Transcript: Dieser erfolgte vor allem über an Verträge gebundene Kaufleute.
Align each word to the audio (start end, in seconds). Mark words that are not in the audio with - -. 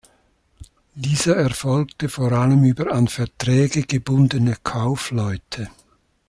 Dieser 0.95 1.35
erfolgte 1.35 2.09
vor 2.09 2.31
allem 2.31 2.63
über 2.63 2.91
an 2.91 3.07
Verträge 3.07 3.83
gebundene 3.83 4.57
Kaufleute. 4.63 5.69